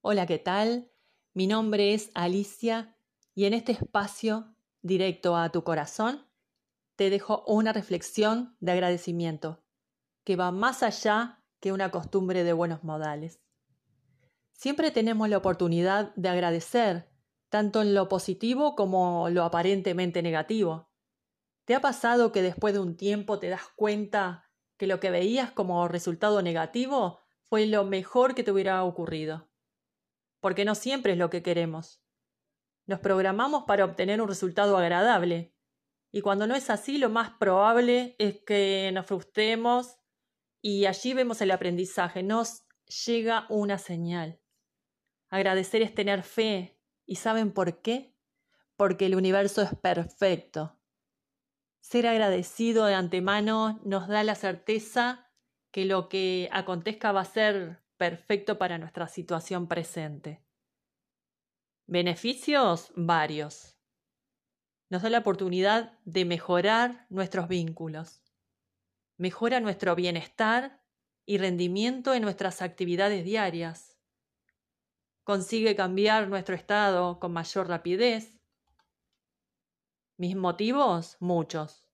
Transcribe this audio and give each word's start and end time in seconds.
Hola, 0.00 0.26
¿qué 0.26 0.38
tal? 0.38 0.92
Mi 1.34 1.48
nombre 1.48 1.92
es 1.92 2.12
Alicia 2.14 2.96
y 3.34 3.46
en 3.46 3.52
este 3.52 3.72
espacio, 3.72 4.54
directo 4.80 5.36
a 5.36 5.50
tu 5.50 5.64
corazón, 5.64 6.24
te 6.94 7.10
dejo 7.10 7.42
una 7.48 7.72
reflexión 7.72 8.56
de 8.60 8.72
agradecimiento 8.72 9.64
que 10.22 10.36
va 10.36 10.52
más 10.52 10.84
allá 10.84 11.42
que 11.58 11.72
una 11.72 11.90
costumbre 11.90 12.44
de 12.44 12.52
buenos 12.52 12.84
modales. 12.84 13.40
Siempre 14.52 14.92
tenemos 14.92 15.28
la 15.28 15.38
oportunidad 15.38 16.14
de 16.14 16.28
agradecer, 16.28 17.10
tanto 17.48 17.82
en 17.82 17.92
lo 17.92 18.08
positivo 18.08 18.76
como 18.76 19.28
lo 19.30 19.42
aparentemente 19.42 20.22
negativo. 20.22 20.92
¿Te 21.64 21.74
ha 21.74 21.80
pasado 21.80 22.30
que 22.30 22.42
después 22.42 22.72
de 22.72 22.80
un 22.80 22.96
tiempo 22.96 23.40
te 23.40 23.48
das 23.48 23.66
cuenta 23.74 24.48
que 24.76 24.86
lo 24.86 25.00
que 25.00 25.10
veías 25.10 25.50
como 25.50 25.88
resultado 25.88 26.40
negativo 26.40 27.18
fue 27.42 27.66
lo 27.66 27.84
mejor 27.84 28.36
que 28.36 28.44
te 28.44 28.52
hubiera 28.52 28.84
ocurrido? 28.84 29.47
Porque 30.40 30.64
no 30.64 30.74
siempre 30.74 31.12
es 31.12 31.18
lo 31.18 31.30
que 31.30 31.42
queremos. 31.42 32.02
Nos 32.86 33.00
programamos 33.00 33.64
para 33.64 33.84
obtener 33.84 34.20
un 34.20 34.28
resultado 34.28 34.76
agradable, 34.76 35.54
y 36.10 36.22
cuando 36.22 36.46
no 36.46 36.54
es 36.54 36.70
así, 36.70 36.98
lo 36.98 37.10
más 37.10 37.30
probable 37.30 38.16
es 38.18 38.38
que 38.40 38.90
nos 38.94 39.06
frustremos 39.06 39.98
y 40.62 40.86
allí 40.86 41.12
vemos 41.14 41.40
el 41.40 41.50
aprendizaje, 41.50 42.22
nos 42.22 42.64
llega 43.06 43.46
una 43.50 43.78
señal. 43.78 44.40
Agradecer 45.28 45.82
es 45.82 45.94
tener 45.94 46.22
fe. 46.22 46.80
¿Y 47.04 47.16
saben 47.16 47.52
por 47.52 47.82
qué? 47.82 48.16
Porque 48.76 49.06
el 49.06 49.14
universo 49.14 49.62
es 49.62 49.74
perfecto. 49.74 50.78
Ser 51.80 52.06
agradecido 52.06 52.86
de 52.86 52.94
antemano 52.94 53.80
nos 53.84 54.08
da 54.08 54.24
la 54.24 54.34
certeza 54.34 55.30
que 55.70 55.84
lo 55.84 56.08
que 56.08 56.48
acontezca 56.52 57.12
va 57.12 57.20
a 57.20 57.26
ser 57.26 57.82
perfecto 57.98 58.58
para 58.58 58.78
nuestra 58.78 59.08
situación 59.08 59.68
presente. 59.68 60.42
Beneficios 61.86 62.92
varios. 62.96 63.76
Nos 64.88 65.02
da 65.02 65.10
la 65.10 65.18
oportunidad 65.18 65.98
de 66.04 66.24
mejorar 66.24 67.06
nuestros 67.10 67.48
vínculos. 67.48 68.22
Mejora 69.18 69.60
nuestro 69.60 69.94
bienestar 69.94 70.82
y 71.26 71.36
rendimiento 71.36 72.14
en 72.14 72.22
nuestras 72.22 72.62
actividades 72.62 73.24
diarias 73.24 73.98
consigue 75.28 75.76
cambiar 75.76 76.26
nuestro 76.28 76.54
estado 76.54 77.20
con 77.20 77.34
mayor 77.34 77.68
rapidez. 77.68 78.40
Mis 80.16 80.34
motivos, 80.34 81.18
muchos. 81.20 81.86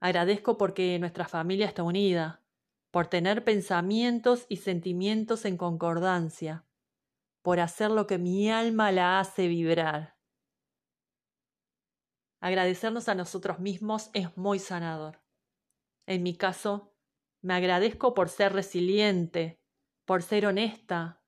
Agradezco 0.00 0.58
porque 0.58 0.98
nuestra 0.98 1.28
familia 1.28 1.66
está 1.66 1.84
unida, 1.84 2.42
por 2.90 3.06
tener 3.06 3.44
pensamientos 3.44 4.46
y 4.48 4.56
sentimientos 4.56 5.44
en 5.44 5.56
concordancia, 5.56 6.64
por 7.42 7.60
hacer 7.60 7.90
lo 7.90 8.06
que 8.06 8.18
mi 8.18 8.50
alma 8.50 8.92
la 8.92 9.20
hace 9.20 9.48
vibrar. 9.48 10.16
Agradecernos 12.40 13.08
a 13.08 13.14
nosotros 13.14 13.58
mismos 13.58 14.10
es 14.14 14.36
muy 14.36 14.58
sanador. 14.58 15.22
En 16.06 16.22
mi 16.22 16.36
caso, 16.36 16.94
me 17.42 17.54
agradezco 17.54 18.14
por 18.14 18.28
ser 18.28 18.52
resiliente, 18.52 19.60
por 20.04 20.22
ser 20.22 20.46
honesta, 20.46 21.22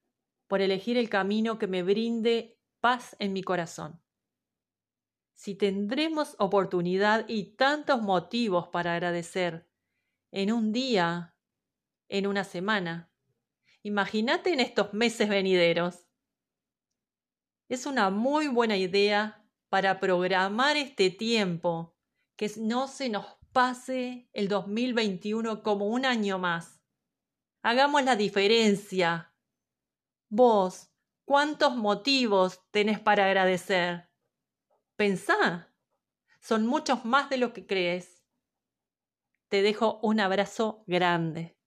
por 0.47 0.61
elegir 0.61 0.97
el 0.97 1.09
camino 1.09 1.59
que 1.59 1.67
me 1.67 1.83
brinde 1.83 2.59
paz 2.81 3.17
en 3.19 3.33
mi 3.33 3.43
corazón. 3.43 4.03
Si 5.35 5.55
tendremos 5.55 6.37
oportunidad 6.39 7.25
y 7.29 7.57
tantos 7.57 8.03
motivos 8.03 8.69
para 8.69 8.95
agradecer 8.95 9.69
en 10.33 10.53
un 10.53 10.73
día, 10.73 11.37
en 12.11 12.27
una 12.27 12.45
semana, 12.45 13.11
imagínate 13.83 14.53
en 14.53 14.61
estos 14.61 14.93
meses 14.93 15.29
venideros. 15.29 16.07
Es 17.69 17.87
una 17.87 18.11
muy 18.11 18.49
buena 18.49 18.77
idea 18.77 19.43
para 19.71 20.01
programar 20.01 20.77
este 20.77 21.11
tiempo, 21.11 21.97
que 22.37 22.51
no 22.59 22.89
se 22.89 23.09
nos 23.09 23.25
pase 23.53 24.29
el 24.33 24.49
2021 24.49 25.63
como 25.63 25.87
un 25.87 26.05
año 26.05 26.39
más. 26.39 26.83
Hagamos 27.63 28.05
la 28.05 28.17
diferencia 28.17 29.31
Vos, 30.33 30.93
¿cuántos 31.25 31.75
motivos 31.75 32.61
tenés 32.71 33.01
para 33.01 33.27
agradecer? 33.27 34.09
Pensá, 34.95 35.75
son 36.41 36.69
muchos 36.69 37.05
más 37.05 37.29
de 37.31 37.37
lo 37.37 37.53
que 37.53 37.67
crees. 37.67 38.23
Te 39.49 39.61
dejo 39.61 39.99
un 40.05 40.21
abrazo 40.21 40.85
grande. 40.87 41.60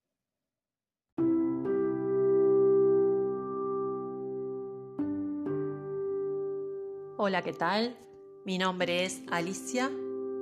Hola, 7.26 7.42
¿qué 7.42 7.54
tal? 7.54 7.96
Mi 8.44 8.58
nombre 8.58 9.06
es 9.06 9.24
Alicia 9.32 9.90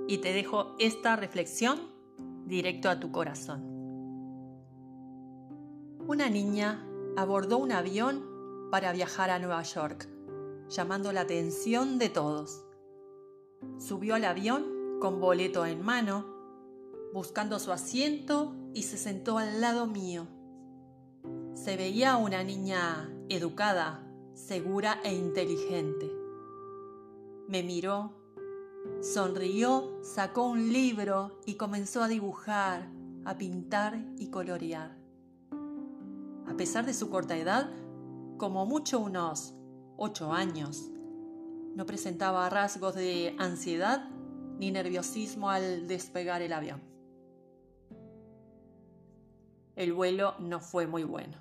y 0.07 0.17
te 0.17 0.33
dejo 0.33 0.75
esta 0.79 1.15
reflexión 1.15 1.79
directo 2.47 2.89
a 2.89 2.99
tu 2.99 3.11
corazón. 3.11 3.61
Una 6.07 6.27
niña 6.27 6.83
abordó 7.15 7.59
un 7.59 7.71
avión 7.71 8.25
para 8.71 8.93
viajar 8.93 9.29
a 9.29 9.37
Nueva 9.37 9.61
York, 9.61 10.09
llamando 10.69 11.13
la 11.13 11.21
atención 11.21 11.99
de 11.99 12.09
todos. 12.09 12.65
Subió 13.77 14.15
al 14.15 14.25
avión 14.25 14.97
con 14.99 15.19
boleto 15.19 15.67
en 15.67 15.85
mano, 15.85 16.25
buscando 17.13 17.59
su 17.59 17.71
asiento 17.71 18.55
y 18.73 18.81
se 18.81 18.97
sentó 18.97 19.37
al 19.37 19.61
lado 19.61 19.85
mío. 19.85 20.25
Se 21.53 21.77
veía 21.77 22.17
una 22.17 22.43
niña 22.43 23.07
educada, 23.29 24.03
segura 24.33 24.99
e 25.03 25.13
inteligente. 25.13 26.20
Me 27.51 27.61
miró, 27.61 28.13
sonrió, 29.01 29.99
sacó 30.01 30.47
un 30.47 30.73
libro 30.73 31.39
y 31.45 31.53
comenzó 31.53 32.01
a 32.01 32.07
dibujar, 32.07 32.89
a 33.25 33.37
pintar 33.37 34.03
y 34.17 34.31
colorear 34.31 35.01
a 36.51 36.57
pesar 36.57 36.85
de 36.85 36.93
su 36.93 37.09
corta 37.09 37.37
edad, 37.37 37.69
como 38.37 38.65
mucho 38.65 38.99
unos 38.99 39.53
ocho 39.95 40.33
años. 40.33 40.89
No 41.75 41.85
presentaba 41.85 42.49
rasgos 42.49 42.95
de 42.95 43.35
ansiedad 43.39 44.09
ni 44.59 44.69
nerviosismo 44.69 45.49
al 45.49 45.87
despegar 45.87 46.41
el 46.41 46.51
avión. 46.51 46.81
El 49.77 49.93
vuelo 49.93 50.35
no 50.39 50.59
fue 50.59 50.87
muy 50.87 51.05
bueno. 51.05 51.37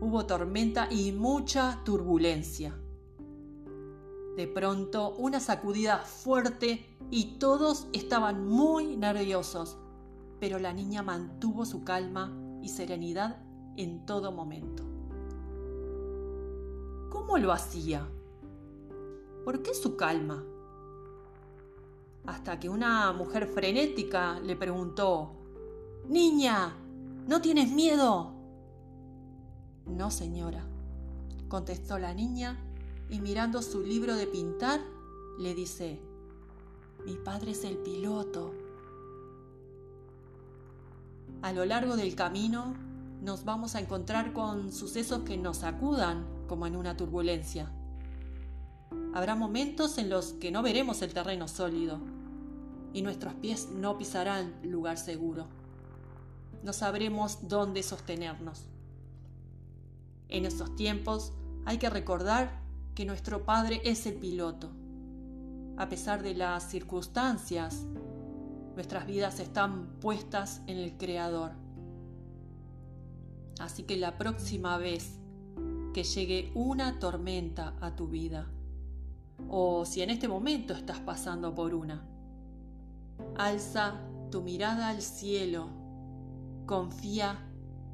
Hubo 0.00 0.26
tormenta 0.26 0.88
y 0.90 1.12
mucha 1.12 1.80
turbulencia. 1.84 2.74
De 4.38 4.46
pronto, 4.46 5.16
una 5.18 5.40
sacudida 5.40 5.98
fuerte 5.98 6.86
y 7.10 7.38
todos 7.40 7.88
estaban 7.92 8.46
muy 8.46 8.96
nerviosos, 8.96 9.76
pero 10.38 10.60
la 10.60 10.72
niña 10.72 11.02
mantuvo 11.02 11.66
su 11.66 11.82
calma 11.82 12.32
y 12.62 12.68
serenidad 12.68 13.42
en 13.76 14.06
todo 14.06 14.30
momento. 14.30 14.84
¿Cómo 17.10 17.36
lo 17.38 17.50
hacía? 17.50 18.06
¿Por 19.44 19.60
qué 19.64 19.74
su 19.74 19.96
calma? 19.96 20.44
Hasta 22.24 22.60
que 22.60 22.68
una 22.68 23.12
mujer 23.12 23.48
frenética 23.48 24.38
le 24.38 24.54
preguntó, 24.54 25.32
Niña, 26.06 26.76
¿no 27.26 27.40
tienes 27.40 27.72
miedo? 27.72 28.34
No, 29.84 30.12
señora, 30.12 30.64
contestó 31.48 31.98
la 31.98 32.14
niña 32.14 32.64
y 33.10 33.20
mirando 33.20 33.62
su 33.62 33.82
libro 33.82 34.16
de 34.16 34.26
pintar, 34.26 34.80
le 35.38 35.54
dice, 35.54 36.00
Mi 37.04 37.14
padre 37.14 37.52
es 37.52 37.64
el 37.64 37.78
piloto. 37.78 38.54
A 41.42 41.52
lo 41.52 41.64
largo 41.64 41.96
del 41.96 42.14
camino, 42.14 42.74
nos 43.22 43.44
vamos 43.44 43.74
a 43.74 43.80
encontrar 43.80 44.32
con 44.32 44.72
sucesos 44.72 45.20
que 45.20 45.36
nos 45.36 45.58
sacudan 45.58 46.26
como 46.46 46.66
en 46.66 46.76
una 46.76 46.96
turbulencia. 46.96 47.70
Habrá 49.14 49.34
momentos 49.34 49.98
en 49.98 50.10
los 50.10 50.34
que 50.34 50.50
no 50.50 50.62
veremos 50.62 51.02
el 51.02 51.12
terreno 51.12 51.48
sólido 51.48 51.98
y 52.92 53.02
nuestros 53.02 53.34
pies 53.34 53.68
no 53.70 53.98
pisarán 53.98 54.54
lugar 54.62 54.98
seguro. 54.98 55.46
No 56.62 56.72
sabremos 56.72 57.48
dónde 57.48 57.82
sostenernos. 57.82 58.64
En 60.28 60.44
estos 60.44 60.74
tiempos 60.76 61.32
hay 61.64 61.78
que 61.78 61.90
recordar 61.90 62.67
que 62.98 63.04
nuestro 63.04 63.44
Padre 63.44 63.80
es 63.84 64.06
el 64.06 64.14
piloto. 64.14 64.72
A 65.76 65.88
pesar 65.88 66.20
de 66.20 66.34
las 66.34 66.68
circunstancias, 66.68 67.86
nuestras 68.74 69.06
vidas 69.06 69.38
están 69.38 70.00
puestas 70.00 70.62
en 70.66 70.78
el 70.78 70.96
Creador 70.98 71.52
Así 73.60 73.84
que 73.84 73.96
la 73.96 74.18
próxima 74.18 74.78
vez 74.78 75.20
que 75.94 76.02
llegue 76.02 76.50
una 76.56 76.98
tormenta 76.98 77.76
a 77.80 77.94
tu 77.94 78.08
vida, 78.08 78.50
o 79.48 79.84
si 79.84 80.02
en 80.02 80.10
este 80.10 80.26
momento 80.26 80.74
estás 80.74 80.98
pasando 80.98 81.54
por 81.54 81.74
una, 81.74 82.04
alza 83.36 84.00
tu 84.32 84.42
mirada 84.42 84.88
al 84.88 85.02
cielo, 85.02 85.68
confía 86.66 87.48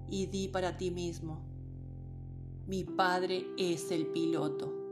y 0.09 0.25
di 0.29 0.49
para 0.49 0.79
ti 0.79 0.91
mismo, 0.91 1.43
Mi 2.67 2.85
padre 2.85 3.49
es 3.59 3.91
el 3.91 4.07
piloto. 4.07 4.84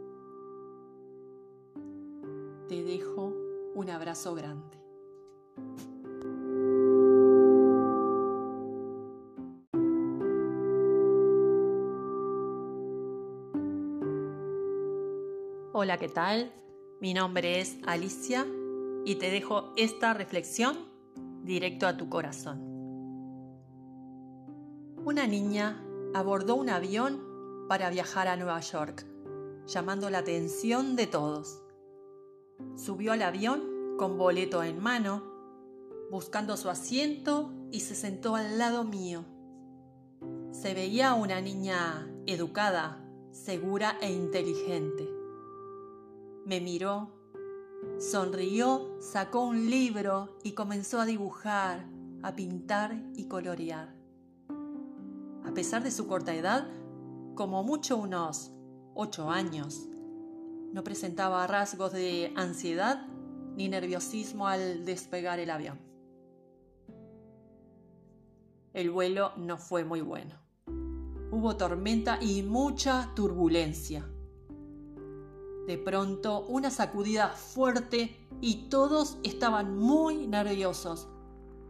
Te 2.73 2.83
dejo 2.83 3.35
un 3.75 3.91
abrazo 3.91 4.35
grande. 4.35 4.79
Hola, 15.75 15.99
¿qué 15.99 16.09
tal? 16.09 16.51
Mi 17.03 17.13
nombre 17.13 17.61
es 17.61 17.77
Alicia 17.87 18.47
y 19.05 19.17
te 19.17 19.31
dejo 19.31 19.75
esta 19.77 20.15
reflexión 20.15 20.79
directo 21.45 21.87
a 21.87 21.99
tu 21.99 22.09
corazón. 22.09 22.63
Una 25.05 25.27
niña 25.27 25.85
abordó 26.15 26.55
un 26.55 26.71
avión 26.71 27.21
para 27.69 27.91
viajar 27.91 28.29
a 28.29 28.37
Nueva 28.39 28.61
York, 28.61 29.05
llamando 29.67 30.09
la 30.09 30.21
atención 30.21 30.97
de 30.97 31.07
todos. 31.07 31.62
Subió 32.77 33.13
al 33.13 33.23
avión 33.23 33.97
con 33.99 34.19
boleto 34.19 34.63
en 34.63 34.83
mano, 34.83 35.23
buscando 36.11 36.57
su 36.57 36.69
asiento 36.69 37.53
y 37.71 37.81
se 37.81 37.95
sentó 37.95 38.37
al 38.37 38.59
lado 38.59 38.85
mío. 38.85 39.25
Se 40.51 40.75
veía 40.75 41.15
una 41.15 41.41
niña 41.41 42.09
educada, 42.27 43.03
segura 43.31 43.97
e 44.01 44.13
inteligente. 44.13 45.09
Me 46.45 46.61
miró, 46.61 47.11
sonrió, 47.99 48.97
sacó 49.01 49.41
un 49.41 49.71
libro 49.71 50.37
y 50.43 50.53
comenzó 50.53 51.01
a 51.01 51.07
dibujar, 51.07 51.87
a 52.23 52.35
pintar 52.35 53.03
y 53.15 53.25
colorear. 53.25 53.95
A 55.45 55.55
pesar 55.55 55.83
de 55.83 55.91
su 55.91 56.07
corta 56.07 56.35
edad, 56.35 56.69
como 57.35 57.65
mucho 57.65 57.97
unos 57.97 58.53
ocho 58.95 59.31
años, 59.31 59.89
no 60.73 60.83
presentaba 60.83 61.47
rasgos 61.47 61.93
de 61.93 62.33
ansiedad 62.37 63.07
ni 63.57 63.69
nerviosismo 63.69 64.47
al 64.47 64.85
despegar 64.85 65.39
el 65.39 65.51
avión. 65.51 65.79
El 68.73 68.91
vuelo 68.91 69.33
no 69.37 69.59
fue 69.59 69.85
muy 69.85 70.01
bueno. 70.01 70.35
Hubo 71.31 71.57
tormenta 71.57 72.19
y 72.23 72.43
mucha 72.43 73.11
turbulencia. 73.15 74.09
De 75.67 75.79
pronto, 75.79 76.45
una 76.49 76.71
sacudida 76.71 77.29
fuerte 77.29 78.17
y 78.41 78.69
todos 78.69 79.19
estaban 79.23 79.77
muy 79.77 80.27
nerviosos, 80.27 81.09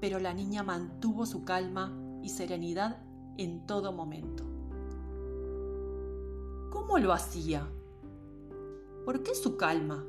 pero 0.01 0.21
la 0.21 0.33
niña 0.33 0.63
mantuvo 0.63 1.27
su 1.27 1.45
calma 1.45 1.93
y 2.23 2.29
serenidad 2.29 3.03
en 3.37 3.67
todo 3.67 3.93
momento. 3.93 4.45
¿Cómo 6.71 6.99
lo 6.99 7.13
hacía? 7.13 7.69
¿Por 9.05 9.23
qué 9.23 9.35
su 9.35 9.57
calma? 9.57 10.05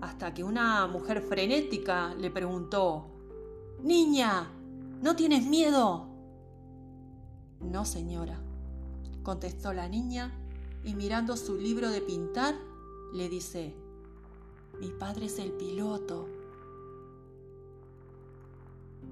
Hasta 0.00 0.34
que 0.34 0.44
una 0.44 0.86
mujer 0.86 1.22
frenética 1.22 2.14
le 2.14 2.30
preguntó, 2.30 3.06
Niña, 3.82 4.50
¿no 5.00 5.16
tienes 5.16 5.46
miedo? 5.46 6.06
No, 7.60 7.84
señora, 7.84 8.38
contestó 9.22 9.72
la 9.72 9.88
niña 9.88 10.32
y 10.84 10.94
mirando 10.94 11.36
su 11.36 11.56
libro 11.56 11.90
de 11.90 12.02
pintar, 12.02 12.54
le 13.14 13.28
dice, 13.30 13.74
mi 14.78 14.90
padre 14.90 15.26
es 15.26 15.38
el 15.38 15.52
piloto. 15.52 16.28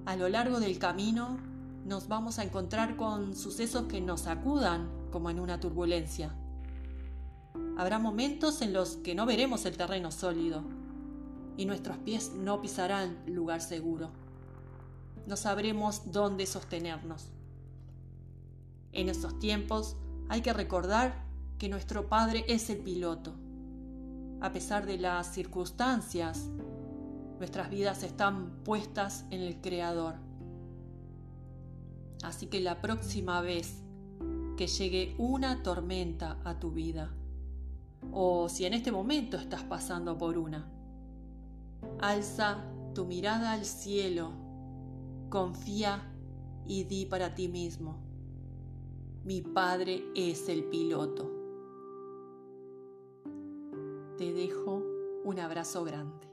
A 0.05 0.15
lo 0.15 0.29
largo 0.29 0.59
del 0.59 0.77
camino 0.77 1.37
nos 1.85 2.07
vamos 2.07 2.37
a 2.37 2.43
encontrar 2.43 2.95
con 2.97 3.35
sucesos 3.35 3.87
que 3.87 3.99
nos 4.01 4.21
sacudan 4.21 4.91
como 5.11 5.31
en 5.31 5.39
una 5.39 5.59
turbulencia. 5.59 6.35
Habrá 7.77 7.99
momentos 7.99 8.61
en 8.61 8.73
los 8.73 8.97
que 8.97 9.15
no 9.15 9.25
veremos 9.25 9.65
el 9.65 9.77
terreno 9.77 10.11
sólido 10.11 10.63
y 11.57 11.65
nuestros 11.65 11.97
pies 11.97 12.31
no 12.33 12.61
pisarán 12.61 13.17
lugar 13.27 13.61
seguro. 13.61 14.09
No 15.27 15.35
sabremos 15.37 16.11
dónde 16.11 16.45
sostenernos. 16.45 17.31
En 18.91 19.09
estos 19.09 19.39
tiempos 19.39 19.97
hay 20.29 20.41
que 20.41 20.53
recordar 20.53 21.25
que 21.57 21.69
nuestro 21.69 22.07
Padre 22.07 22.45
es 22.47 22.69
el 22.69 22.77
piloto. 22.79 23.33
A 24.41 24.51
pesar 24.51 24.85
de 24.85 24.97
las 24.97 25.33
circunstancias, 25.33 26.49
nuestras 27.39 27.69
vidas 27.69 28.03
están 28.03 28.63
puestas 28.63 29.25
en 29.31 29.41
el 29.41 29.61
Creador. 29.61 30.15
Así 32.23 32.47
que 32.47 32.59
la 32.59 32.81
próxima 32.81 33.41
vez 33.41 33.81
que 34.57 34.67
llegue 34.67 35.15
una 35.17 35.63
tormenta 35.63 36.39
a 36.43 36.59
tu 36.59 36.71
vida, 36.71 37.11
o 38.17 38.47
si 38.47 38.65
en 38.65 38.73
este 38.73 38.93
momento 38.93 39.35
estás 39.35 39.63
pasando 39.63 40.17
por 40.17 40.37
una, 40.37 40.71
alza 41.99 42.63
tu 42.93 43.05
mirada 43.05 43.51
al 43.51 43.65
cielo, 43.65 44.31
confía 45.29 46.01
y 46.65 46.85
di 46.85 47.05
para 47.05 47.35
ti 47.35 47.49
mismo, 47.49 47.97
mi 49.25 49.41
Padre 49.41 50.05
es 50.15 50.47
el 50.47 50.63
piloto. 50.63 51.29
Te 54.17 54.31
dejo 54.31 54.81
un 55.25 55.37
abrazo 55.37 55.83
grande. 55.83 56.25